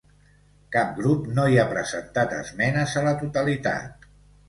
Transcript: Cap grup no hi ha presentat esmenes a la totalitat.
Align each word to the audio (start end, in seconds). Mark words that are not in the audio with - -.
Cap 0.75 0.95
grup 0.99 1.27
no 1.35 1.45
hi 1.53 1.61
ha 1.61 1.67
presentat 1.75 2.35
esmenes 2.41 2.99
a 3.03 3.07
la 3.13 3.17
totalitat. 3.25 4.15